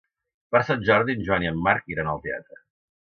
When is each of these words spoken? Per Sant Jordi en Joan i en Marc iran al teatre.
Per 0.55 0.61
Sant 0.69 0.81
Jordi 0.87 1.15
en 1.17 1.21
Joan 1.27 1.45
i 1.47 1.51
en 1.53 1.61
Marc 1.67 1.93
iran 1.97 2.11
al 2.15 2.23
teatre. 2.25 2.63